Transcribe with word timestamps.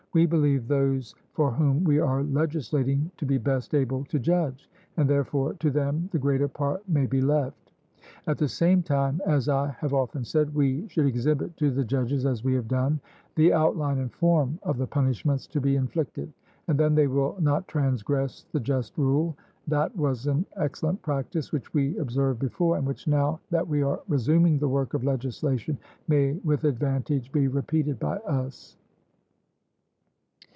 We 0.13 0.25
believe 0.25 0.67
those 0.67 1.15
for 1.31 1.51
whom 1.53 1.85
we 1.85 1.97
are 1.97 2.21
legislating 2.25 3.09
to 3.15 3.25
be 3.25 3.37
best 3.37 3.73
able 3.73 4.03
to 4.03 4.19
judge, 4.19 4.69
and 4.97 5.09
therefore 5.09 5.53
to 5.61 5.71
them 5.71 6.09
the 6.11 6.19
greater 6.19 6.49
part 6.49 6.81
may 6.89 7.05
be 7.05 7.21
left. 7.21 7.71
At 8.27 8.37
the 8.37 8.49
same 8.49 8.83
time, 8.83 9.21
as 9.25 9.47
I 9.47 9.67
have 9.79 9.93
often 9.93 10.25
said, 10.25 10.53
we 10.53 10.85
should 10.89 11.05
exhibit 11.05 11.55
to 11.55 11.71
the 11.71 11.85
judges, 11.85 12.25
as 12.25 12.43
we 12.43 12.53
have 12.55 12.67
done, 12.67 12.99
the 13.35 13.53
outline 13.53 13.99
and 13.99 14.11
form 14.11 14.59
of 14.63 14.77
the 14.77 14.85
punishments 14.85 15.47
to 15.47 15.61
be 15.61 15.77
inflicted, 15.77 16.33
and 16.67 16.77
then 16.77 16.93
they 16.93 17.07
will 17.07 17.37
not 17.39 17.69
transgress 17.69 18.43
the 18.51 18.59
just 18.59 18.97
rule. 18.97 19.37
That 19.65 19.95
was 19.95 20.27
an 20.27 20.45
excellent 20.57 21.01
practice, 21.03 21.53
which 21.53 21.73
we 21.73 21.97
observed 21.99 22.39
before, 22.41 22.75
and 22.75 22.85
which 22.85 23.07
now 23.07 23.39
that 23.49 23.65
we 23.65 23.81
are 23.81 24.01
resuming 24.09 24.59
the 24.59 24.67
work 24.67 24.93
of 24.93 25.05
legislation, 25.05 25.77
may 26.09 26.33
with 26.43 26.65
advantage 26.65 27.31
be 27.31 27.47
repeated 27.47 27.97
by 27.97 28.17
us. 28.17 28.75